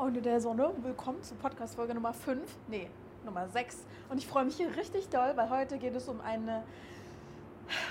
Freunde 0.00 0.22
der 0.22 0.40
Sonne, 0.40 0.70
willkommen 0.80 1.22
zu 1.22 1.34
Podcast-Folge 1.34 1.94
Nummer 1.94 2.14
5, 2.14 2.40
nee, 2.68 2.88
Nummer 3.22 3.46
6. 3.50 3.84
Und 4.08 4.16
ich 4.16 4.26
freue 4.26 4.46
mich 4.46 4.56
hier 4.56 4.74
richtig 4.74 5.10
doll, 5.10 5.32
weil 5.34 5.50
heute 5.50 5.76
geht 5.76 5.94
es 5.94 6.08
um, 6.08 6.22
eine, 6.22 6.62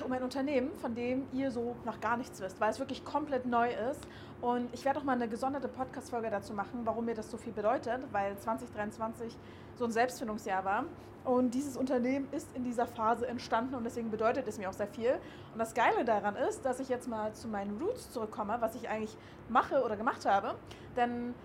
um 0.04 0.12
ein 0.12 0.24
Unternehmen, 0.24 0.72
von 0.82 0.96
dem 0.96 1.28
ihr 1.34 1.52
so 1.52 1.76
noch 1.86 2.02
gar 2.02 2.18
nichts 2.18 2.42
wisst, 2.42 2.60
weil 2.60 2.72
es 2.72 2.80
wirklich 2.80 3.06
komplett 3.06 3.46
neu 3.46 3.70
ist. 3.92 4.00
Und 4.42 4.74
ich 4.74 4.86
werde 4.86 4.98
auch 4.98 5.04
mal 5.04 5.14
eine 5.14 5.28
gesonderte 5.28 5.68
Podcast-Folge 5.68 6.32
dazu 6.32 6.52
machen, 6.56 6.82
warum 6.84 7.06
mir 7.06 7.14
das 7.14 7.30
so 7.30 7.38
viel 7.38 7.54
bedeutet, 7.54 8.02
weil 8.12 8.36
2023 8.36 9.38
so 9.76 9.86
ein 9.86 9.92
Selbstfindungsjahr 9.92 10.66
war. 10.66 10.86
Und 11.26 11.54
dieses 11.54 11.78
Unternehmen 11.78 12.28
ist 12.32 12.48
in 12.56 12.64
dieser 12.64 12.88
Phase 12.88 13.28
entstanden 13.28 13.76
und 13.76 13.84
deswegen 13.84 14.10
bedeutet 14.10 14.48
es 14.48 14.58
mir 14.58 14.68
auch 14.68 14.74
sehr 14.74 14.88
viel. 14.88 15.12
Und 15.54 15.60
das 15.60 15.76
Geile 15.76 16.04
daran 16.06 16.36
ist, 16.36 16.66
dass 16.66 16.80
ich 16.80 16.90
jetzt 16.90 17.08
mal 17.08 17.34
zu 17.34 17.48
meinen 17.48 17.80
Roots 17.80 18.10
zurückkomme, 18.10 18.58
was 18.62 18.74
ich 18.74 18.90
eigentlich 18.90 19.16
mache 19.48 19.84
oder 19.84 19.96
gemacht 19.96 20.26
habe. 20.26 20.56
Denn 20.98 21.36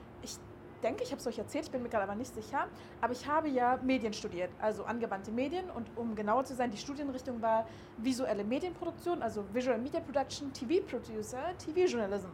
denke, 0.84 1.02
ich 1.02 1.10
habe 1.10 1.20
es 1.20 1.26
euch 1.26 1.38
erzählt, 1.38 1.64
ich 1.64 1.70
bin 1.70 1.82
mir 1.82 1.88
gerade 1.88 2.04
aber 2.04 2.14
nicht 2.14 2.34
sicher, 2.34 2.66
aber 3.00 3.12
ich 3.12 3.26
habe 3.26 3.48
ja 3.48 3.78
Medien 3.82 4.12
studiert, 4.12 4.50
also 4.60 4.84
angewandte 4.84 5.32
Medien 5.32 5.70
und 5.70 5.88
um 5.96 6.14
genauer 6.14 6.44
zu 6.44 6.54
sein, 6.54 6.70
die 6.70 6.76
Studienrichtung 6.76 7.40
war 7.40 7.66
visuelle 7.96 8.44
Medienproduktion, 8.44 9.22
also 9.22 9.44
Visual 9.52 9.78
Media 9.78 10.00
Production, 10.00 10.52
TV 10.52 10.84
Producer, 10.84 11.56
TV 11.58 11.90
Journalism. 11.90 12.28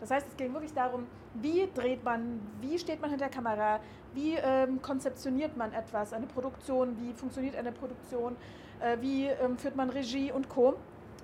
Das 0.00 0.10
heißt, 0.10 0.26
es 0.28 0.36
ging 0.36 0.52
wirklich 0.52 0.72
darum, 0.72 1.06
wie 1.34 1.68
dreht 1.74 2.04
man, 2.04 2.40
wie 2.60 2.78
steht 2.78 3.00
man 3.00 3.10
hinter 3.10 3.26
der 3.26 3.34
Kamera, 3.34 3.80
wie 4.14 4.34
ähm, 4.34 4.80
konzeptioniert 4.80 5.56
man 5.56 5.72
etwas, 5.72 6.12
eine 6.12 6.26
Produktion, 6.26 6.96
wie 7.00 7.12
funktioniert 7.12 7.56
eine 7.56 7.72
Produktion, 7.72 8.36
äh, 8.80 8.96
wie 9.00 9.26
ähm, 9.26 9.56
führt 9.56 9.74
man 9.74 9.90
Regie 9.90 10.30
und 10.32 10.48
Co. 10.48 10.76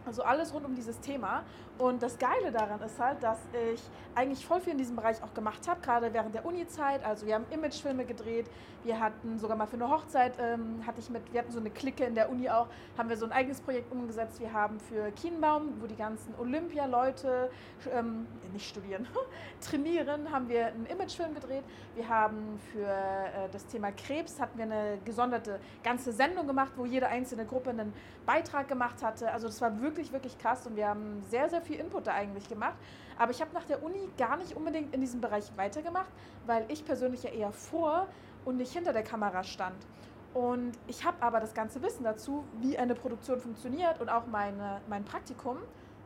Also 0.07 0.23
alles 0.23 0.53
rund 0.53 0.67
um 0.67 0.75
dieses 0.75 0.99
Thema. 1.01 1.45
Und 1.79 2.03
das 2.03 2.19
Geile 2.19 2.53
daran 2.53 2.81
ist 2.83 2.99
halt, 2.99 3.23
dass 3.23 3.39
ich 3.73 3.81
eigentlich 4.15 4.47
voll 4.47 4.61
viel 4.61 4.73
in 4.73 4.79
diesem 4.79 4.95
Bereich 4.97 5.23
auch 5.23 5.33
gemacht 5.35 5.67
habe, 5.67 5.81
gerade 5.81 6.13
während 6.13 6.35
der 6.35 6.45
Uni-Zeit. 6.45 7.05
Also 7.05 7.27
wir 7.27 7.35
haben 7.35 7.47
Imagefilme 7.51 8.05
gedreht, 8.05 8.47
wir 8.85 9.01
hatten 9.01 9.39
sogar 9.39 9.57
mal 9.57 9.67
für 9.67 9.77
eine 9.77 9.89
Hochzeit, 9.89 10.35
ähm, 10.39 10.83
hatte 10.87 11.01
ich 11.01 11.09
mit, 11.09 11.33
wir 11.33 11.41
hatten 11.41 11.53
so 11.53 11.61
eine 11.61 11.71
Clique 11.71 12.05
in 12.05 12.15
der 12.15 12.31
Uni 12.31 12.51
auch, 12.51 12.67
haben 12.99 13.09
wir 13.09 13.17
so 13.17 13.25
ein 13.25 13.33
eigenes 13.33 13.61
Projekt 13.61 13.93
umgesetzt. 13.93 14.41
Wir 14.41 14.53
haben 14.53 14.81
für 14.81 15.11
Kienbaum, 15.13 15.81
wo 15.81 15.87
die 15.87 15.97
ganzen 15.97 16.35
Olympia-Leute 16.39 17.51
ähm, 17.93 18.27
nicht 18.53 18.69
studieren, 18.69 19.07
trainieren, 19.61 20.31
haben 20.31 20.49
wir 20.49 20.67
einen 20.67 20.87
Imagefilm 20.87 21.35
gedreht. 21.35 21.65
Wir 21.95 22.09
haben 22.09 22.61
für 22.73 22.87
äh, 22.87 23.49
das 23.53 23.67
Thema 23.67 23.93
Krebs, 23.93 24.41
hatten 24.41 24.59
wir 24.59 24.65
eine 24.65 24.99
gesonderte 25.05 25.61
ganze 25.83 26.13
Sendung 26.13 26.47
gemacht, 26.47 26.73
wo 26.77 26.85
jede 26.85 27.07
einzelne 27.07 27.47
Gruppe 27.47 27.71
einen 27.71 27.93
Beitrag 28.27 28.69
gemacht 28.69 29.03
hatte. 29.03 29.31
Also 29.31 29.47
das 29.47 29.61
war 29.61 29.81
wirklich, 29.81 29.92
wirklich 29.97 30.39
krass 30.39 30.67
und 30.67 30.77
wir 30.77 30.89
haben 30.89 31.23
sehr, 31.31 31.49
sehr 31.49 31.63
viel 31.63 31.79
Input 31.79 32.07
da 32.07 32.13
eigentlich 32.13 32.49
gemacht. 32.49 32.77
Aber 33.19 33.31
ich 33.31 33.41
habe 33.41 33.53
nach 33.55 33.65
der 33.65 33.83
Uni 33.83 34.09
gar 34.17 34.37
nicht 34.37 34.57
unbedingt 34.57 34.95
in 34.95 35.01
diesem 35.01 35.21
Bereich 35.21 35.51
weitergemacht, 35.57 36.11
weil 36.47 36.65
ich 36.69 36.85
persönlich 36.85 37.23
ja 37.23 37.31
eher 37.31 37.53
vor 37.53 38.07
und 38.45 38.57
nicht 38.57 38.73
hinter 38.73 38.93
der 38.93 39.03
Kamera 39.03 39.45
stand. 39.45 39.87
Und 40.35 40.73
ich 40.87 41.05
habe 41.05 41.23
aber 41.23 41.41
das 41.41 41.53
ganze 41.53 41.83
Wissen 41.83 42.05
dazu, 42.05 42.45
wie 42.61 42.79
eine 42.79 42.95
Produktion 42.95 43.39
funktioniert 43.41 44.01
und 44.01 44.09
auch 44.09 44.27
meine, 44.27 44.81
mein 44.89 45.05
Praktikum. 45.05 45.59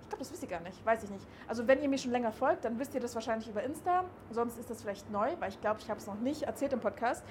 Ich 0.02 0.08
glaube, 0.08 0.22
das 0.22 0.32
wisst 0.32 0.42
ihr 0.42 0.48
gar 0.48 0.60
nicht, 0.60 0.84
weiß 0.84 1.04
ich 1.04 1.10
nicht. 1.10 1.26
Also 1.48 1.66
wenn 1.66 1.80
ihr 1.82 1.88
mir 1.88 1.98
schon 1.98 2.12
länger 2.12 2.32
folgt, 2.32 2.64
dann 2.64 2.78
wisst 2.78 2.94
ihr 2.94 3.00
das 3.00 3.14
wahrscheinlich 3.14 3.48
über 3.48 3.62
Insta. 3.62 4.04
Sonst 4.30 4.58
ist 4.58 4.70
das 4.70 4.82
vielleicht 4.82 5.10
neu, 5.10 5.30
weil 5.38 5.50
ich 5.50 5.60
glaube, 5.60 5.80
ich 5.80 5.88
habe 5.90 5.98
es 5.98 6.06
noch 6.06 6.18
nicht 6.20 6.42
erzählt 6.42 6.72
im 6.72 6.80
Podcast. 6.80 7.24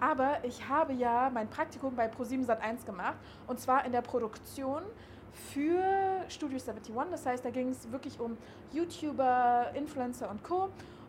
Aber 0.00 0.38
ich 0.42 0.68
habe 0.68 0.92
ja 0.94 1.30
mein 1.32 1.48
Praktikum 1.48 1.94
bei 1.94 2.10
Pro7 2.10 2.46
Sat1 2.46 2.84
gemacht 2.84 3.16
und 3.46 3.60
zwar 3.60 3.84
in 3.84 3.92
der 3.92 4.02
Produktion 4.02 4.82
für 5.32 5.82
Studio 6.28 6.58
71. 6.58 6.94
Das 7.10 7.26
heißt, 7.26 7.44
da 7.44 7.50
ging 7.50 7.70
es 7.70 7.90
wirklich 7.90 8.18
um 8.20 8.36
YouTuber, 8.72 9.72
Influencer 9.74 10.30
und 10.30 10.42
Co. 10.42 10.68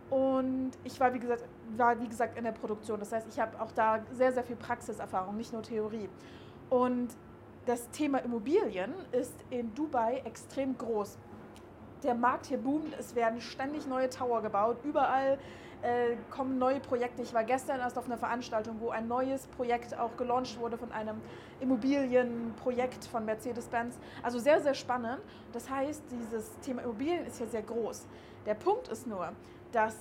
Und 0.09 0.71
ich 0.83 0.99
war 0.99 1.13
wie, 1.13 1.19
gesagt, 1.19 1.43
war, 1.75 1.99
wie 1.99 2.07
gesagt, 2.07 2.38
in 2.38 2.44
der 2.44 2.51
Produktion. 2.51 2.99
Das 2.99 3.11
heißt, 3.11 3.27
ich 3.29 3.39
habe 3.39 3.59
auch 3.61 3.71
da 3.71 3.99
sehr, 4.11 4.31
sehr 4.31 4.44
viel 4.44 4.55
Praxiserfahrung, 4.55 5.38
nicht 5.38 5.53
nur 5.53 5.63
Theorie. 5.63 6.09
Und 6.69 7.09
das 7.66 7.89
Thema 7.91 8.19
Immobilien 8.19 8.94
ist 9.11 9.34
in 9.50 9.73
Dubai 9.73 10.22
extrem 10.25 10.78
groß. 10.78 11.17
Der 12.03 12.16
Markt 12.16 12.47
hier 12.47 12.58
boomt, 12.58 12.94
es 13.00 13.16
werden 13.16 13.40
ständig 13.40 13.88
neue 13.88 14.09
Tower 14.09 14.41
gebaut, 14.41 14.78
überall 14.84 15.38
äh, 15.81 16.16
kommen 16.30 16.58
neue 16.58 16.81
Projekte. 16.81 17.22
Ich 17.22 17.34
war 17.34 17.44
gestern 17.44 17.80
erst 17.80 17.97
auf 17.97 18.06
einer 18.06 18.18
Veranstaltung, 18.18 18.78
wo 18.80 18.90
ein 18.90 19.08
neues 19.08 19.47
Projekt 19.47 19.97
auch 19.97 20.16
gelauncht 20.18 20.59
wurde 20.59 20.78
von 20.78 20.91
einem 20.91 21.22
Immobilienprojekt 21.62 23.06
von 23.06 23.24
Mercedes-Benz. 23.25 23.97
Also 24.22 24.40
sehr, 24.40 24.62
sehr 24.62 24.74
spannend. 24.74 25.19
Das 25.53 25.69
heißt, 25.69 26.03
dieses 26.12 26.58
Thema 26.59 26.81
Immobilien 26.81 27.25
ist 27.25 27.38
hier 27.38 27.47
sehr 27.47 27.64
groß. 27.64 28.06
Der 28.46 28.56
Punkt 28.56 28.90
ist 28.90 29.08
nur, 29.08 29.31
dass 29.72 29.96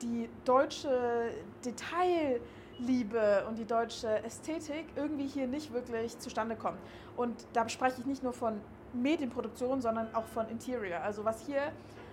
die 0.00 0.30
deutsche 0.44 1.32
Detailliebe 1.64 3.44
und 3.46 3.58
die 3.58 3.66
deutsche 3.66 4.22
Ästhetik 4.24 4.86
irgendwie 4.96 5.26
hier 5.26 5.46
nicht 5.46 5.72
wirklich 5.72 6.18
zustande 6.18 6.56
kommt. 6.56 6.78
Und 7.16 7.46
da 7.52 7.68
spreche 7.68 8.00
ich 8.00 8.06
nicht 8.06 8.22
nur 8.22 8.32
von 8.32 8.60
Medienproduktion, 8.94 9.80
sondern 9.80 10.14
auch 10.14 10.26
von 10.26 10.48
Interior. 10.48 11.00
Also 11.00 11.24
was 11.24 11.44
hier 11.46 11.72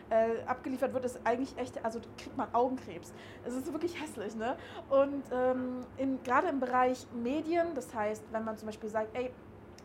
äh, 0.09 0.41
abgeliefert 0.45 0.93
wird, 0.93 1.05
ist 1.05 1.19
eigentlich 1.23 1.57
echt, 1.57 1.83
also 1.83 1.99
kriegt 2.17 2.35
man 2.37 2.53
Augenkrebs. 2.53 3.13
Es 3.45 3.53
ist 3.53 3.71
wirklich 3.71 3.99
hässlich, 4.01 4.35
ne? 4.35 4.55
Und 4.89 5.23
ähm, 5.31 6.17
gerade 6.23 6.47
im 6.47 6.59
Bereich 6.59 7.05
Medien, 7.13 7.67
das 7.75 7.93
heißt, 7.93 8.23
wenn 8.31 8.43
man 8.43 8.57
zum 8.57 8.67
Beispiel 8.67 8.89
sagt, 8.89 9.15
ey, 9.15 9.31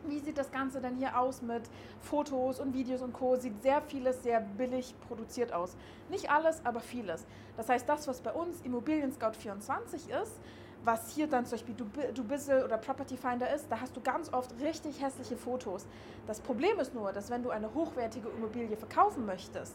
wie 0.06 0.18
sieht 0.18 0.36
das 0.36 0.50
Ganze 0.50 0.80
denn 0.80 0.96
hier 0.96 1.18
aus 1.18 1.42
mit 1.42 1.62
Fotos 2.00 2.60
und 2.60 2.74
Videos 2.74 3.02
und 3.02 3.12
Co. 3.12 3.36
Sieht 3.36 3.62
sehr 3.62 3.80
vieles 3.80 4.22
sehr 4.22 4.40
billig 4.40 4.94
produziert 5.08 5.52
aus. 5.52 5.76
Nicht 6.10 6.30
alles, 6.30 6.60
aber 6.64 6.80
vieles. 6.80 7.24
Das 7.56 7.68
heißt, 7.68 7.88
das, 7.88 8.06
was 8.06 8.20
bei 8.20 8.32
uns 8.32 8.60
Immobilien 8.62 9.12
Scout 9.12 9.32
24 9.38 10.10
ist, 10.10 10.40
was 10.84 11.10
hier 11.14 11.26
dann 11.26 11.46
zum 11.46 11.58
Beispiel 11.58 11.74
Dubizzle 12.14 12.64
oder 12.64 12.78
Property 12.78 13.16
Finder 13.16 13.52
ist, 13.54 13.66
da 13.70 13.80
hast 13.80 13.96
du 13.96 14.00
ganz 14.00 14.32
oft 14.32 14.54
richtig 14.60 15.00
hässliche 15.02 15.36
Fotos. 15.36 15.86
Das 16.26 16.40
Problem 16.40 16.78
ist 16.78 16.94
nur, 16.94 17.12
dass 17.12 17.30
wenn 17.30 17.42
du 17.42 17.50
eine 17.50 17.72
hochwertige 17.72 18.28
Immobilie 18.28 18.76
verkaufen 18.76 19.24
möchtest, 19.26 19.74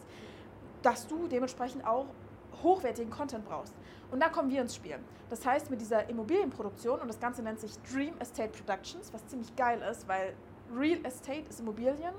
dass 0.81 1.08
du 1.08 1.28
dementsprechend 1.28 1.86
auch 1.86 2.06
hochwertigen 2.64 3.12
Content 3.12 3.46
brauchst. 3.46 3.74
Und 4.12 4.22
da 4.22 4.30
kommen 4.30 4.50
wir 4.50 4.62
ins 4.62 4.75
Spiel. 4.75 4.98
Das 5.30 5.46
heißt, 5.46 5.69
mit 5.69 5.81
dieser 5.81 6.09
Immobilienproduktion, 6.09 7.00
und 7.00 7.08
das 7.08 7.19
Ganze 7.19 7.42
nennt 7.42 7.59
sich 7.59 7.72
Dream 7.92 8.16
Estate 8.19 8.50
Productions, 8.50 9.14
was 9.14 9.25
ziemlich 9.28 9.56
geil 9.56 9.81
ist, 9.90 10.08
weil 10.08 10.34
Real 10.75 11.00
Estate 11.06 11.44
ist 11.50 11.59
Immobilien 11.59 12.14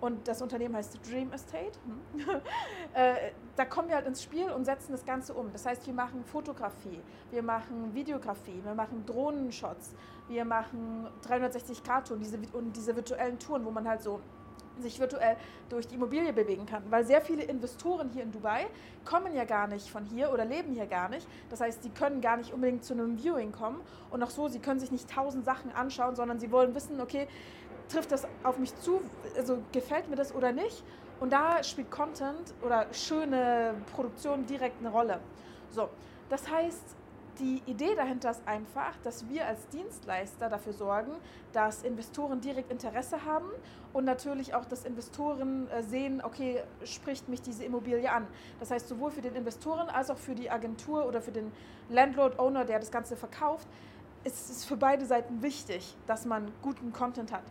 und 0.00 0.26
das 0.26 0.40
Unternehmen 0.42 0.74
heißt 0.74 0.98
Dream 1.08 1.32
Estate. 1.32 1.72
Da 3.60 3.66
kommen 3.66 3.88
wir 3.90 3.96
halt 3.96 4.06
ins 4.06 4.22
Spiel 4.22 4.50
und 4.50 4.64
setzen 4.64 4.92
das 4.92 5.04
Ganze 5.04 5.34
um. 5.34 5.52
Das 5.52 5.66
heißt, 5.66 5.86
wir 5.86 5.92
machen 5.92 6.24
Fotografie, 6.24 6.98
wir 7.30 7.42
machen 7.42 7.92
Videografie, 7.92 8.58
wir 8.64 8.72
machen 8.72 9.04
Drohnenshots, 9.04 9.92
wir 10.28 10.46
machen 10.46 11.06
360-Grad-Touren 11.28 12.20
diese, 12.20 12.38
und 12.54 12.74
diese 12.74 12.96
virtuellen 12.96 13.38
Touren, 13.38 13.66
wo 13.66 13.70
man 13.70 13.86
halt 13.86 14.00
so 14.00 14.20
sich 14.78 14.98
virtuell 14.98 15.36
durch 15.68 15.86
die 15.86 15.96
Immobilie 15.96 16.32
bewegen 16.32 16.64
kann. 16.64 16.84
Weil 16.88 17.04
sehr 17.04 17.20
viele 17.20 17.42
Investoren 17.42 18.08
hier 18.08 18.22
in 18.22 18.32
Dubai 18.32 18.66
kommen 19.04 19.34
ja 19.34 19.44
gar 19.44 19.66
nicht 19.66 19.90
von 19.90 20.06
hier 20.06 20.32
oder 20.32 20.46
leben 20.46 20.72
hier 20.72 20.86
gar 20.86 21.10
nicht. 21.10 21.28
Das 21.50 21.60
heißt, 21.60 21.82
sie 21.82 21.90
können 21.90 22.22
gar 22.22 22.38
nicht 22.38 22.54
unbedingt 22.54 22.82
zu 22.82 22.94
einem 22.94 23.18
Viewing 23.18 23.52
kommen. 23.52 23.82
Und 24.08 24.22
auch 24.22 24.30
so, 24.30 24.48
sie 24.48 24.60
können 24.60 24.80
sich 24.80 24.90
nicht 24.90 25.10
tausend 25.10 25.44
Sachen 25.44 25.70
anschauen, 25.72 26.16
sondern 26.16 26.40
sie 26.40 26.50
wollen 26.50 26.74
wissen, 26.74 26.98
okay, 26.98 27.28
trifft 27.90 28.12
das 28.12 28.26
auf 28.42 28.58
mich 28.58 28.74
zu, 28.76 29.02
also 29.36 29.58
gefällt 29.72 30.08
mir 30.08 30.16
das 30.16 30.34
oder 30.34 30.52
nicht. 30.52 30.82
Und 31.20 31.32
da 31.32 31.62
spielt 31.62 31.90
Content 31.90 32.54
oder 32.62 32.86
schöne 32.92 33.74
Produktion 33.94 34.46
direkt 34.46 34.80
eine 34.80 34.90
Rolle. 34.90 35.20
So, 35.70 35.90
das 36.30 36.50
heißt, 36.50 36.96
die 37.38 37.62
Idee 37.66 37.94
dahinter 37.94 38.30
ist 38.30 38.46
einfach, 38.46 38.96
dass 39.02 39.28
wir 39.28 39.46
als 39.46 39.66
Dienstleister 39.68 40.48
dafür 40.48 40.72
sorgen, 40.72 41.12
dass 41.52 41.82
Investoren 41.82 42.40
direkt 42.40 42.70
Interesse 42.70 43.24
haben 43.24 43.48
und 43.92 44.04
natürlich 44.04 44.54
auch, 44.54 44.64
dass 44.64 44.84
Investoren 44.84 45.68
äh, 45.70 45.82
sehen, 45.82 46.22
okay, 46.22 46.62
spricht 46.84 47.28
mich 47.28 47.40
diese 47.40 47.64
Immobilie 47.64 48.10
an. 48.10 48.26
Das 48.58 48.70
heißt, 48.70 48.88
sowohl 48.88 49.10
für 49.10 49.22
den 49.22 49.34
Investoren 49.34 49.88
als 49.88 50.10
auch 50.10 50.18
für 50.18 50.34
die 50.34 50.50
Agentur 50.50 51.06
oder 51.06 51.22
für 51.22 51.32
den 51.32 51.50
Landlord-Owner, 51.88 52.64
der 52.64 52.78
das 52.78 52.90
Ganze 52.90 53.16
verkauft, 53.16 53.66
ist 54.24 54.50
es 54.50 54.64
für 54.64 54.76
beide 54.76 55.06
Seiten 55.06 55.42
wichtig, 55.42 55.96
dass 56.06 56.26
man 56.26 56.50
guten 56.62 56.92
Content 56.92 57.32
hat. 57.32 57.44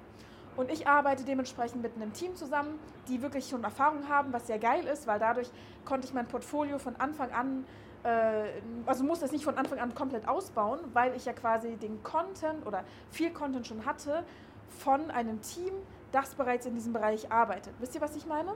Und 0.59 0.69
ich 0.69 0.87
arbeite 0.87 1.23
dementsprechend 1.23 1.81
mit 1.81 1.95
einem 1.95 2.11
Team 2.11 2.35
zusammen, 2.35 2.77
die 3.07 3.21
wirklich 3.21 3.47
schon 3.47 3.63
Erfahrung 3.63 4.09
haben, 4.09 4.33
was 4.33 4.45
sehr 4.47 4.59
geil 4.59 4.85
ist, 4.87 5.07
weil 5.07 5.17
dadurch 5.17 5.49
konnte 5.85 6.05
ich 6.05 6.13
mein 6.13 6.27
Portfolio 6.27 6.79
von 6.79 6.97
Anfang 6.97 7.31
an 7.31 7.65
äh, 8.03 8.59
also 8.85 9.05
musste 9.05 9.23
es 9.23 9.31
nicht 9.31 9.45
von 9.45 9.57
Anfang 9.57 9.79
an 9.79 9.95
komplett 9.95 10.27
ausbauen, 10.27 10.81
weil 10.91 11.15
ich 11.15 11.23
ja 11.23 11.31
quasi 11.31 11.77
den 11.77 12.03
Content 12.03 12.67
oder 12.67 12.83
viel 13.09 13.31
Content 13.31 13.67
schon 13.67 13.85
hatte 13.85 14.25
von 14.67 15.09
einem 15.11 15.39
Team, 15.39 15.71
das 16.11 16.35
bereits 16.35 16.65
in 16.65 16.75
diesem 16.75 16.91
Bereich 16.91 17.31
arbeitet. 17.31 17.73
Wisst 17.79 17.95
ihr, 17.95 18.01
was 18.01 18.17
ich 18.17 18.25
meine? 18.25 18.53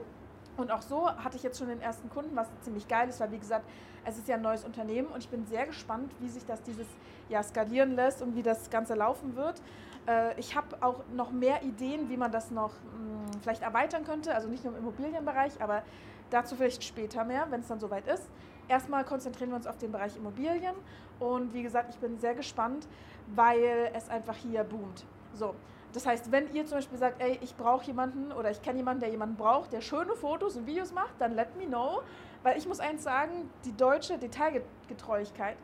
Und 0.58 0.70
auch 0.70 0.82
so 0.82 1.08
hatte 1.08 1.38
ich 1.38 1.42
jetzt 1.42 1.58
schon 1.58 1.68
den 1.68 1.80
ersten 1.80 2.10
Kunden, 2.10 2.36
was 2.36 2.48
ziemlich 2.60 2.86
geil 2.86 3.08
ist, 3.08 3.18
weil 3.18 3.32
wie 3.32 3.38
gesagt, 3.38 3.64
es 4.04 4.18
ist 4.18 4.28
ja 4.28 4.34
ein 4.34 4.42
neues 4.42 4.62
Unternehmen 4.62 5.08
und 5.08 5.20
ich 5.20 5.30
bin 5.30 5.46
sehr 5.46 5.64
gespannt, 5.64 6.12
wie 6.20 6.28
sich 6.28 6.44
das 6.44 6.62
dieses 6.64 6.86
Jahr 7.28 7.42
skalieren 7.42 7.94
lässt 7.94 8.22
und 8.22 8.36
wie 8.36 8.42
das 8.42 8.70
Ganze 8.70 8.94
laufen 8.94 9.36
wird. 9.36 9.60
Äh, 10.06 10.38
ich 10.38 10.54
habe 10.56 10.76
auch 10.80 11.00
noch 11.14 11.30
mehr 11.30 11.62
Ideen, 11.62 12.08
wie 12.08 12.16
man 12.16 12.32
das 12.32 12.50
noch 12.50 12.70
mh, 12.70 13.38
vielleicht 13.42 13.62
erweitern 13.62 14.04
könnte, 14.04 14.34
also 14.34 14.48
nicht 14.48 14.64
nur 14.64 14.74
im 14.74 14.80
Immobilienbereich, 14.80 15.60
aber 15.60 15.82
dazu 16.30 16.56
vielleicht 16.56 16.84
später 16.84 17.24
mehr, 17.24 17.46
wenn 17.50 17.60
es 17.60 17.68
dann 17.68 17.80
soweit 17.80 18.06
ist. 18.06 18.28
erstmal 18.68 19.04
konzentrieren 19.04 19.50
wir 19.50 19.56
uns 19.56 19.66
auf 19.66 19.78
den 19.78 19.92
Bereich 19.92 20.16
Immobilien 20.16 20.74
und 21.20 21.52
wie 21.52 21.62
gesagt, 21.62 21.90
ich 21.90 21.98
bin 21.98 22.18
sehr 22.18 22.34
gespannt, 22.34 22.88
weil 23.34 23.90
es 23.94 24.08
einfach 24.08 24.36
hier 24.36 24.64
boomt. 24.64 25.04
So, 25.34 25.54
das 25.92 26.06
heißt, 26.06 26.32
wenn 26.32 26.52
ihr 26.52 26.66
zum 26.66 26.78
Beispiel 26.78 26.98
sagt, 26.98 27.22
ey, 27.22 27.38
ich 27.40 27.54
brauche 27.56 27.84
jemanden 27.84 28.32
oder 28.32 28.50
ich 28.50 28.60
kenne 28.62 28.78
jemanden, 28.78 29.00
der 29.00 29.10
jemanden 29.10 29.36
braucht, 29.36 29.72
der 29.72 29.80
schöne 29.80 30.14
Fotos 30.16 30.56
und 30.56 30.66
Videos 30.66 30.92
macht, 30.92 31.14
dann 31.20 31.34
let 31.34 31.56
me 31.56 31.66
know. 31.66 32.02
Weil 32.42 32.58
ich 32.58 32.66
muss 32.66 32.80
eins 32.80 33.04
sagen, 33.04 33.48
die 33.64 33.76
deutsche 33.76 34.18
Detailgetreuigkeit, 34.18 35.56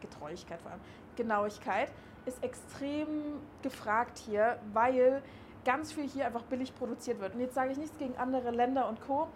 Getreuigkeit 0.00 0.62
vor 0.62 0.70
allem, 0.70 0.80
Genauigkeit, 1.16 1.90
ist 2.26 2.42
extrem 2.42 3.08
gefragt 3.62 4.18
hier, 4.18 4.58
weil 4.72 5.22
ganz 5.64 5.92
viel 5.92 6.08
hier 6.08 6.26
einfach 6.26 6.42
billig 6.42 6.74
produziert 6.74 7.20
wird. 7.20 7.34
Und 7.34 7.40
jetzt 7.40 7.54
sage 7.54 7.72
ich 7.72 7.78
nichts 7.78 7.96
gegen 7.98 8.16
andere 8.16 8.50
Länder 8.50 8.88
und 8.88 9.00
Co. 9.00 9.28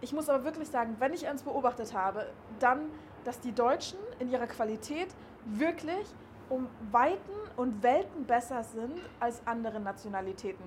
Ich 0.00 0.12
muss 0.12 0.28
aber 0.28 0.44
wirklich 0.44 0.68
sagen, 0.68 0.96
wenn 0.98 1.12
ich 1.14 1.26
eins 1.26 1.42
beobachtet 1.42 1.94
habe, 1.94 2.26
dann, 2.58 2.90
dass 3.24 3.40
die 3.40 3.52
Deutschen 3.52 3.98
in 4.18 4.30
ihrer 4.30 4.46
Qualität 4.46 5.08
wirklich 5.46 6.06
um 6.50 6.68
Weiten 6.90 7.32
und 7.56 7.82
Welten 7.82 8.24
besser 8.26 8.62
sind 8.64 8.92
als 9.20 9.40
andere 9.46 9.80
Nationalitäten. 9.80 10.64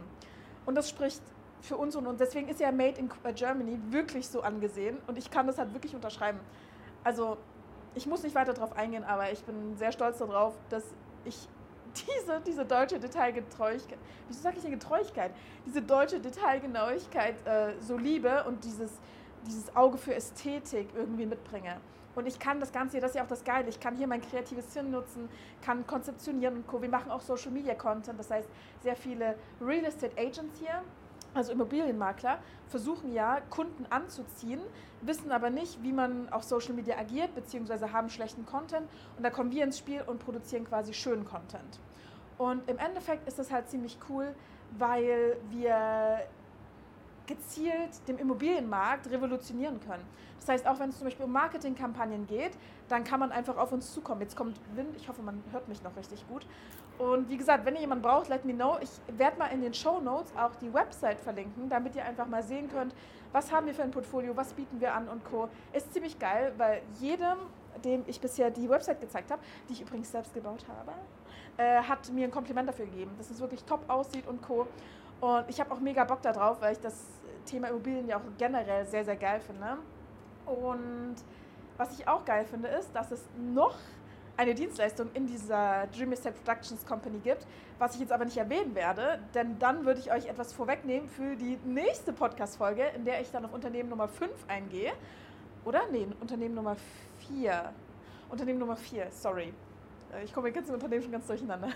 Und 0.66 0.76
das 0.76 0.90
spricht 0.90 1.22
für 1.62 1.78
uns 1.78 1.96
und 1.96 2.08
uns. 2.08 2.20
Deswegen 2.20 2.48
ist 2.50 2.60
ja 2.60 2.72
Made 2.72 3.00
in 3.00 3.10
Germany 3.36 3.80
wirklich 3.90 4.28
so 4.28 4.42
angesehen 4.42 4.98
und 5.08 5.18
ich 5.18 5.30
kann 5.30 5.48
das 5.48 5.58
halt 5.58 5.74
wirklich 5.74 5.96
unterschreiben. 5.96 6.40
Also 7.04 7.38
ich 7.98 8.06
muss 8.06 8.24
nicht 8.24 8.36
weiter 8.36 8.54
darauf 8.54 8.78
eingehen, 8.78 9.04
aber 9.04 9.32
ich 9.32 9.44
bin 9.44 9.76
sehr 9.76 9.92
stolz 9.92 10.20
darauf, 10.20 10.54
dass 10.70 10.84
ich 11.26 11.48
diese, 11.96 12.40
diese 12.46 12.64
deutsche 12.64 13.00
Detailgetreuigkeit, 13.00 13.98
wieso 14.28 14.42
sage 14.42 14.58
ich 14.58 14.64
denn 14.64 14.72
Getreuigkeit? 14.72 15.32
Diese 15.66 15.82
deutsche 15.82 16.20
Detailgenauigkeit 16.20 17.36
äh, 17.46 17.74
so 17.82 17.98
liebe 17.98 18.44
und 18.44 18.64
dieses, 18.64 18.92
dieses 19.46 19.76
Auge 19.76 19.98
für 19.98 20.14
Ästhetik 20.14 20.90
irgendwie 20.96 21.26
mitbringe. 21.26 21.78
Und 22.16 22.28
ich 22.28 22.40
kann 22.40 22.60
das 22.60 22.72
Ganze 22.72 22.94
hier, 22.94 23.02
das 23.02 23.12
ist 23.12 23.16
ja 23.18 23.24
auch 23.24 23.28
das 23.28 23.44
Geile, 23.44 23.70
ich 23.70 23.80
kann 23.80 23.96
hier 23.96 24.08
mein 24.08 24.22
kreatives 24.22 24.74
Hirn 24.74 24.92
nutzen, 24.92 25.30
kann 25.64 25.86
konzeptionieren 25.86 26.56
und 26.56 26.68
Co. 26.68 26.82
Wir 26.82 26.90
machen 26.90 27.12
auch 27.12 27.22
Social 27.22 27.52
Media 27.52 27.76
Content, 27.76 28.20
das 28.20 28.32
heißt, 28.32 28.50
sehr 28.82 28.96
viele 28.96 29.36
Real 29.62 29.86
Estate 29.86 30.18
Agents 30.18 30.60
hier 30.60 30.82
also 31.34 31.52
Immobilienmakler, 31.52 32.40
versuchen 32.68 33.14
ja, 33.14 33.42
Kunden 33.50 33.86
anzuziehen, 33.90 34.62
wissen 35.02 35.32
aber 35.32 35.50
nicht, 35.50 35.82
wie 35.84 35.94
man 35.94 36.30
auf 36.30 36.44
Social 36.44 36.74
Media 36.74 36.98
agiert, 36.98 37.34
beziehungsweise 37.36 37.92
haben 37.92 38.10
schlechten 38.10 38.46
Content. 38.46 38.88
Und 39.16 39.24
da 39.24 39.30
kommen 39.30 39.52
wir 39.52 39.64
ins 39.64 39.78
Spiel 39.78 40.02
und 40.06 40.20
produzieren 40.20 40.66
quasi 40.66 40.94
schönen 40.94 41.26
Content. 41.26 41.80
Und 42.38 42.70
im 42.70 42.78
Endeffekt 42.78 43.28
ist 43.28 43.40
das 43.40 43.52
halt 43.52 43.70
ziemlich 43.70 43.98
cool, 44.10 44.34
weil 44.78 45.38
wir 45.50 46.22
gezielt 47.26 48.08
den 48.08 48.18
Immobilienmarkt 48.18 49.10
revolutionieren 49.10 49.80
können. 49.82 50.04
Das 50.40 50.50
heißt, 50.50 50.68
auch 50.68 50.80
wenn 50.80 50.90
es 50.90 50.98
zum 50.98 51.06
Beispiel 51.06 51.26
um 51.26 51.32
Marketingkampagnen 51.32 52.26
geht, 52.26 52.52
dann 52.88 53.04
kann 53.04 53.20
man 53.20 53.32
einfach 53.32 53.58
auf 53.58 53.72
uns 53.74 53.92
zukommen. 53.92 54.22
Jetzt 54.22 54.36
kommt 54.36 54.58
Wind, 54.76 54.96
ich 54.96 55.10
hoffe, 55.10 55.22
man 55.22 55.44
hört 55.52 55.68
mich 55.68 55.84
noch 55.84 55.96
richtig 55.98 56.26
gut. 56.30 56.46
Und 56.98 57.30
wie 57.30 57.38
gesagt, 57.38 57.64
wenn 57.66 57.76
ihr 57.76 57.82
jemanden 57.82 58.02
braucht, 58.02 58.28
let 58.28 58.44
me 58.44 58.54
know. 58.54 58.78
Ich 58.82 58.90
werde 59.18 59.38
mal 59.38 59.48
in 59.48 59.62
den 59.62 59.74
Show 59.74 60.00
Notes 60.00 60.32
auch 60.36 60.56
die 60.56 60.74
Website 60.74 61.20
verlinken, 61.20 61.70
damit 61.70 61.96
ihr 61.96 62.04
einfach 62.04 62.28
mal 62.28 62.42
sehen 62.42 62.70
könnt, 62.70 62.94
was 63.32 63.52
haben 63.52 63.68
wir 63.68 63.76
für 63.76 63.84
ein 63.84 63.92
Portfolio, 63.92 64.36
was 64.36 64.54
bieten 64.54 64.80
wir 64.80 64.94
an 64.94 65.08
und 65.08 65.24
Co. 65.26 65.48
Ist 65.74 65.94
ziemlich 65.94 66.18
geil, 66.18 66.54
weil 66.58 66.82
jedem, 67.00 67.38
dem 67.84 68.04
ich 68.08 68.20
bisher 68.20 68.50
die 68.50 68.68
Website 68.68 69.00
gezeigt 69.00 69.30
habe, 69.30 69.42
die 69.70 69.74
ich 69.74 69.82
übrigens 69.82 70.12
selbst 70.12 70.34
gebaut 70.34 70.66
habe, 70.68 70.92
äh, 71.58 71.84
hat 71.84 72.10
mir 72.12 72.26
ein 72.26 72.32
Kompliment 72.32 72.68
dafür 72.68 72.86
gegeben, 72.86 73.12
dass 73.18 73.30
es 73.30 73.40
wirklich 73.40 73.64
top 73.64 73.88
aussieht 73.90 74.26
und 74.28 74.42
Co. 74.42 74.68
Und 75.22 75.46
ich 75.50 75.60
habe 75.60 75.72
auch 75.72 75.80
mega 75.80 76.04
Bock 76.04 76.22
darauf, 76.22 76.62
weil 76.62 76.74
ich 76.74 76.80
das 76.80 76.96
Thema 77.46 77.70
Immobilien 77.70 78.08
ja 78.08 78.18
auch 78.18 78.22
generell 78.38 78.86
sehr, 78.86 79.06
sehr 79.06 79.16
geil 79.16 79.40
finde. 79.40 79.78
Und 80.46 81.16
was 81.78 81.98
ich 81.98 82.08
auch 82.08 82.26
geil 82.26 82.46
finde, 82.46 82.70
ist, 82.70 82.96
dass 82.96 83.12
es 83.12 83.24
noch 83.38 83.76
eine 84.38 84.54
Dienstleistung 84.54 85.10
in 85.14 85.26
dieser 85.26 85.88
Dream 85.88 86.12
Estate 86.12 86.36
Productions 86.44 86.86
Company 86.86 87.20
gibt, 87.20 87.46
was 87.80 87.96
ich 87.96 88.02
jetzt 88.02 88.12
aber 88.12 88.26
nicht 88.26 88.38
erwähnen 88.38 88.74
werde, 88.76 89.20
denn 89.34 89.58
dann 89.58 89.84
würde 89.86 90.00
ich 90.00 90.12
euch 90.12 90.28
etwas 90.28 90.54
vorwegnehmen 90.54 91.10
für 91.10 91.36
die 91.36 91.58
nächste 91.66 92.14
Podcast-Folge, 92.14 92.84
in 92.96 93.04
der 93.04 93.20
ich 93.20 93.32
dann 93.32 93.46
auf 93.46 93.54
Unternehmen 93.54 93.90
Nummer 93.90 94.08
5 94.08 94.32
eingehe. 94.48 94.94
Oder? 95.66 95.82
Nee, 95.92 96.08
Unternehmen 96.22 96.56
Nummer 96.56 96.78
4. 97.28 97.74
Unternehmen 98.30 98.60
Nummer 98.60 98.78
4, 98.78 99.08
sorry. 99.10 99.54
Äh, 100.14 100.24
ich 100.24 100.34
komme 100.34 100.50
jetzt 100.50 100.70
im 100.70 100.76
Unternehmen 100.76 101.02
schon 101.02 101.12
ganz 101.12 101.26
durcheinander. 101.26 101.70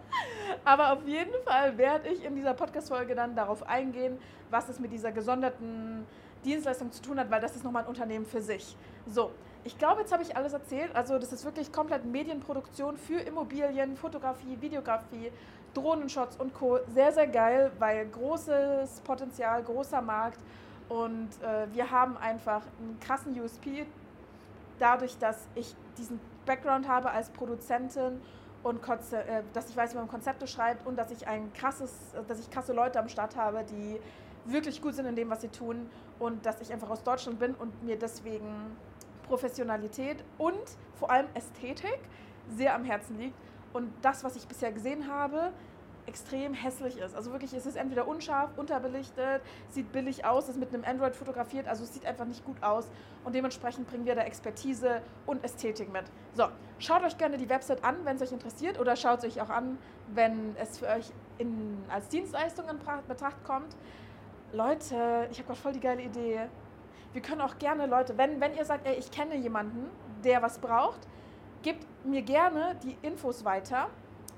aber 0.64 0.94
auf 0.94 1.06
jeden 1.06 1.34
Fall 1.44 1.76
werde 1.76 2.08
ich 2.08 2.24
in 2.24 2.34
dieser 2.34 2.54
Podcast-Folge 2.54 3.14
dann 3.14 3.36
darauf 3.36 3.66
eingehen, 3.68 4.18
was 4.50 4.68
es 4.68 4.80
mit 4.80 4.92
dieser 4.92 5.12
gesonderten 5.12 6.06
Dienstleistung 6.44 6.90
zu 6.90 7.02
tun 7.02 7.18
hat, 7.18 7.30
weil 7.30 7.40
das 7.40 7.54
ist 7.54 7.64
nochmal 7.64 7.82
ein 7.82 7.88
Unternehmen 7.88 8.24
für 8.24 8.40
sich. 8.40 8.76
So, 9.06 9.32
ich 9.68 9.76
glaube, 9.76 10.00
jetzt 10.00 10.12
habe 10.12 10.22
ich 10.22 10.34
alles 10.34 10.54
erzählt. 10.54 10.96
Also 10.96 11.18
das 11.18 11.30
ist 11.30 11.44
wirklich 11.44 11.70
komplett 11.70 12.06
Medienproduktion 12.06 12.96
für 12.96 13.20
Immobilien, 13.20 13.98
Fotografie, 13.98 14.58
Videografie, 14.58 15.30
Drohnenshots 15.74 16.36
und 16.36 16.54
Co. 16.54 16.78
Sehr, 16.88 17.12
sehr 17.12 17.26
geil, 17.26 17.70
weil 17.78 18.08
großes 18.08 19.02
Potenzial, 19.02 19.62
großer 19.62 20.00
Markt 20.00 20.38
und 20.88 21.28
äh, 21.42 21.66
wir 21.74 21.90
haben 21.90 22.16
einfach 22.16 22.62
einen 22.80 22.98
krassen 22.98 23.38
USP 23.38 23.84
dadurch, 24.78 25.18
dass 25.18 25.46
ich 25.54 25.74
diesen 25.98 26.18
Background 26.46 26.88
habe 26.88 27.10
als 27.10 27.28
Produzentin 27.28 28.22
und 28.62 28.80
äh, 28.88 29.42
dass 29.52 29.68
ich 29.68 29.76
weiß, 29.76 29.92
wie 29.92 29.98
man 29.98 30.08
Konzepte 30.08 30.46
schreibt 30.46 30.86
und 30.86 30.96
dass 30.96 31.10
ich 31.10 31.28
ein 31.28 31.52
krasses, 31.52 31.92
dass 32.26 32.40
ich 32.40 32.50
krasse 32.50 32.72
Leute 32.72 32.98
am 32.98 33.10
Start 33.10 33.36
habe, 33.36 33.64
die 33.64 34.00
wirklich 34.46 34.80
gut 34.80 34.94
sind 34.94 35.04
in 35.04 35.14
dem, 35.14 35.28
was 35.28 35.42
sie 35.42 35.48
tun 35.48 35.90
und 36.18 36.46
dass 36.46 36.62
ich 36.62 36.72
einfach 36.72 36.88
aus 36.88 37.02
Deutschland 37.02 37.38
bin 37.38 37.54
und 37.54 37.82
mir 37.82 37.98
deswegen 37.98 38.48
Professionalität 39.28 40.24
und 40.38 40.64
vor 40.98 41.10
allem 41.10 41.26
Ästhetik 41.34 42.00
sehr 42.56 42.74
am 42.74 42.84
Herzen 42.84 43.18
liegt 43.18 43.36
und 43.72 43.92
das, 44.02 44.24
was 44.24 44.36
ich 44.36 44.46
bisher 44.46 44.72
gesehen 44.72 45.12
habe, 45.12 45.52
extrem 46.06 46.54
hässlich 46.54 46.96
ist. 46.96 47.14
Also 47.14 47.32
wirklich, 47.32 47.52
es 47.52 47.66
ist 47.66 47.76
entweder 47.76 48.08
unscharf, 48.08 48.50
unterbelichtet, 48.56 49.42
sieht 49.68 49.92
billig 49.92 50.24
aus, 50.24 50.48
ist 50.48 50.58
mit 50.58 50.72
einem 50.72 50.84
Android 50.84 51.14
fotografiert, 51.14 51.68
also 51.68 51.84
es 51.84 51.92
sieht 51.92 52.06
einfach 52.06 52.24
nicht 52.24 52.44
gut 52.44 52.56
aus 52.62 52.90
und 53.24 53.34
dementsprechend 53.34 53.86
bringen 53.88 54.06
wir 54.06 54.14
da 54.14 54.22
Expertise 54.22 55.02
und 55.26 55.44
Ästhetik 55.44 55.92
mit. 55.92 56.04
So, 56.32 56.46
schaut 56.78 57.04
euch 57.04 57.18
gerne 57.18 57.36
die 57.36 57.48
Website 57.48 57.84
an, 57.84 57.96
wenn 58.04 58.16
es 58.16 58.22
euch 58.22 58.32
interessiert 58.32 58.80
oder 58.80 58.96
schaut 58.96 59.18
es 59.18 59.24
euch 59.26 59.40
auch 59.42 59.50
an, 59.50 59.78
wenn 60.14 60.56
es 60.56 60.78
für 60.78 60.86
euch 60.88 61.12
in, 61.36 61.76
als 61.90 62.08
Dienstleistung 62.08 62.64
in 62.70 62.78
Betracht 63.06 63.44
kommt. 63.44 63.76
Leute, 64.54 65.28
ich 65.30 65.38
habe 65.38 65.48
gerade 65.48 65.60
voll 65.60 65.72
die 65.72 65.80
geile 65.80 66.02
Idee. 66.02 66.48
Wir 67.12 67.22
können 67.22 67.40
auch 67.40 67.58
gerne 67.58 67.86
Leute, 67.86 68.16
wenn, 68.18 68.40
wenn 68.40 68.54
ihr 68.54 68.64
sagt, 68.64 68.86
ey, 68.86 68.94
ich 68.96 69.10
kenne 69.10 69.36
jemanden, 69.36 69.88
der 70.24 70.42
was 70.42 70.58
braucht, 70.58 71.00
gebt 71.62 71.86
mir 72.04 72.22
gerne 72.22 72.76
die 72.82 72.96
Infos 73.02 73.44
weiter 73.44 73.88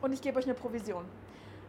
und 0.01 0.13
ich 0.13 0.23
gebe 0.23 0.39
euch 0.39 0.45
eine 0.45 0.55
Provision. 0.55 1.05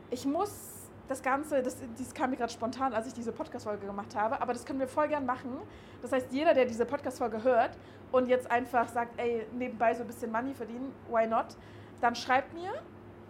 Ich 0.10 0.26
muss 0.26 0.82
das 1.08 1.22
Ganze, 1.22 1.62
das, 1.62 1.78
das 1.98 2.14
kam 2.14 2.30
mir 2.30 2.38
gerade 2.38 2.54
spontan, 2.54 2.94
als 2.94 3.08
ich 3.08 3.14
diese 3.14 3.32
Podcast-Folge 3.32 3.86
gemacht 3.86 4.16
habe, 4.16 4.42
aber 4.42 4.54
das 4.54 4.66
können 4.66 4.80
wir 4.80 4.88
voll 4.88 5.10
gern 5.10 5.26
machen. 5.26 5.58
Das 6.02 6.12
heißt, 6.12 6.28
jeder, 6.32 6.54
der 6.54 6.66
diese 6.66 6.86
Podcast-Folge 6.86 7.44
hört 7.44 7.78
und 8.12 8.28
jetzt 8.28 8.50
einfach 8.50 8.88
sagt, 8.88 9.20
ey, 9.20 9.46
nebenbei 9.54 9.94
so 9.94 10.02
ein 10.02 10.08
bisschen 10.08 10.32
Money 10.32 10.54
verdienen, 10.54 10.94
why 11.10 11.28
not, 11.28 11.58
dann 12.00 12.16
schreibt 12.16 12.54
mir 12.54 12.72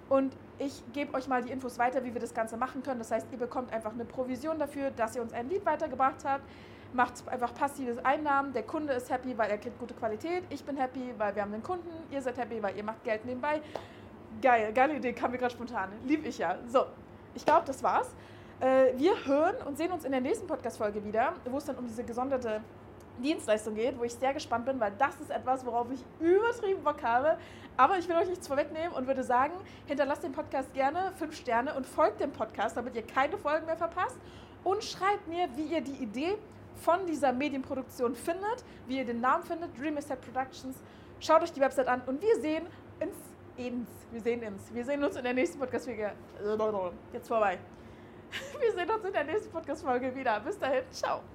und 0.09 0.35
ich 0.59 0.83
gebe 0.93 1.13
euch 1.15 1.27
mal 1.27 1.41
die 1.41 1.51
Infos 1.51 1.79
weiter, 1.79 2.03
wie 2.03 2.13
wir 2.13 2.21
das 2.21 2.33
Ganze 2.33 2.55
machen 2.55 2.83
können. 2.83 2.99
Das 2.99 3.11
heißt, 3.11 3.27
ihr 3.31 3.37
bekommt 3.39 3.73
einfach 3.73 3.93
eine 3.93 4.05
Provision 4.05 4.59
dafür, 4.59 4.91
dass 4.91 5.15
ihr 5.15 5.21
uns 5.21 5.33
ein 5.33 5.49
Lied 5.49 5.65
weitergebracht 5.65 6.23
habt. 6.23 6.43
Macht 6.93 7.27
einfach 7.27 7.53
passives 7.53 7.97
Einnahmen. 8.03 8.53
Der 8.53 8.63
Kunde 8.63 8.93
ist 8.93 9.09
happy, 9.09 9.37
weil 9.37 9.49
er 9.49 9.57
kriegt 9.57 9.79
gute 9.79 9.93
Qualität. 9.93 10.43
Ich 10.49 10.63
bin 10.63 10.75
happy, 10.77 11.13
weil 11.17 11.33
wir 11.35 11.41
haben 11.41 11.53
einen 11.53 11.63
Kunden. 11.63 11.89
Ihr 12.11 12.21
seid 12.21 12.37
happy, 12.37 12.61
weil 12.61 12.75
ihr 12.75 12.83
macht 12.83 13.03
Geld 13.03 13.25
nebenbei. 13.25 13.61
Geil, 14.41 14.73
geile 14.73 14.95
Idee, 14.95 15.13
kam 15.13 15.31
mir 15.31 15.37
gerade 15.37 15.53
spontan. 15.53 15.89
Lieb 16.05 16.25
ich 16.25 16.37
ja. 16.37 16.57
So, 16.67 16.85
ich 17.33 17.45
glaube, 17.45 17.63
das 17.65 17.81
war's. 17.81 18.09
Äh, 18.59 18.97
wir 18.97 19.25
hören 19.25 19.55
und 19.65 19.77
sehen 19.77 19.91
uns 19.91 20.03
in 20.03 20.11
der 20.11 20.21
nächsten 20.21 20.47
Podcast-Folge 20.47 21.03
wieder, 21.03 21.33
wo 21.49 21.57
es 21.57 21.65
dann 21.65 21.77
um 21.77 21.87
diese 21.87 22.03
gesonderte 22.03 22.61
Dienstleistung 23.21 23.75
geht, 23.75 23.97
wo 23.97 24.03
ich 24.03 24.13
sehr 24.13 24.33
gespannt 24.33 24.65
bin, 24.65 24.79
weil 24.79 24.91
das 24.97 25.19
ist 25.19 25.31
etwas, 25.31 25.65
worauf 25.65 25.87
ich 25.91 26.03
übertrieben 26.19 26.83
Bock 26.83 27.01
habe. 27.03 27.37
Aber 27.77 27.97
ich 27.97 28.07
will 28.07 28.15
euch 28.15 28.29
nichts 28.29 28.47
vorwegnehmen 28.47 28.91
und 28.93 29.07
würde 29.07 29.23
sagen, 29.23 29.53
hinterlasst 29.85 30.23
den 30.23 30.31
Podcast 30.31 30.73
gerne 30.73 31.11
fünf 31.17 31.35
Sterne 31.35 31.73
und 31.75 31.85
folgt 31.85 32.19
dem 32.19 32.31
Podcast, 32.31 32.77
damit 32.77 32.95
ihr 32.95 33.03
keine 33.05 33.37
Folgen 33.37 33.65
mehr 33.65 33.77
verpasst. 33.77 34.17
Und 34.63 34.83
schreibt 34.83 35.27
mir, 35.27 35.47
wie 35.55 35.73
ihr 35.73 35.81
die 35.81 36.03
Idee 36.03 36.37
von 36.75 37.05
dieser 37.05 37.31
Medienproduktion 37.31 38.15
findet, 38.15 38.63
wie 38.87 38.97
ihr 38.97 39.05
den 39.05 39.21
Namen 39.21 39.43
findet, 39.43 39.77
Dream 39.79 39.99
Set 40.01 40.19
Productions. 40.21 40.77
Schaut 41.19 41.43
euch 41.43 41.51
die 41.51 41.61
Website 41.61 41.87
an 41.87 42.01
und 42.07 42.21
wir 42.21 42.35
sehen 42.41 42.65
uns, 42.99 43.15
ins, 43.57 43.89
wir 44.11 44.21
sehen 44.21 44.43
uns, 44.43 44.73
wir 44.73 44.85
sehen 44.85 45.03
uns 45.03 45.15
in 45.15 45.23
der 45.23 45.33
nächsten 45.33 45.59
Podcast-Folge. 45.59 46.11
Jetzt 47.13 47.27
vorbei. 47.27 47.59
Wir 48.61 48.71
sehen 48.71 48.89
uns 48.89 49.03
in 49.03 49.11
der 49.11 49.25
nächsten 49.25 49.51
Podcast-Folge 49.51 50.15
wieder. 50.15 50.39
Bis 50.39 50.57
dahin, 50.57 50.83
ciao. 50.89 51.21